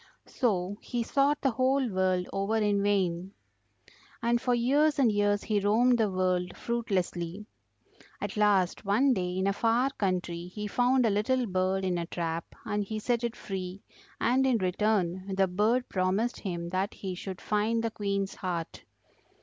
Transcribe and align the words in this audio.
So 0.25 0.77
he 0.81 1.03
sought 1.03 1.39
the 1.41 1.51
whole 1.51 1.87
world 1.87 2.27
over 2.33 2.55
in 2.57 2.81
vain; 2.81 3.33
and 4.23 4.41
for 4.41 4.55
years 4.55 4.97
and 4.97 5.11
years 5.11 5.43
he 5.43 5.59
roamed 5.59 5.99
the 5.99 6.09
world 6.09 6.57
fruitlessly. 6.57 7.45
At 8.19 8.35
last 8.35 8.83
one 8.83 9.13
day 9.13 9.37
in 9.37 9.45
a 9.45 9.53
far 9.53 9.91
country 9.91 10.47
he 10.47 10.65
found 10.65 11.05
a 11.05 11.11
little 11.11 11.45
bird 11.45 11.85
in 11.85 11.99
a 11.99 12.07
trap 12.07 12.45
and 12.65 12.83
he 12.83 12.97
set 12.97 13.23
it 13.23 13.35
free, 13.35 13.83
and 14.19 14.47
in 14.47 14.57
return 14.57 15.35
the 15.35 15.47
bird 15.47 15.87
promised 15.87 16.39
him 16.39 16.69
that 16.69 16.95
he 16.95 17.13
should 17.13 17.39
find 17.39 17.83
the 17.83 17.91
Queen's 17.91 18.33
heart. 18.33 18.83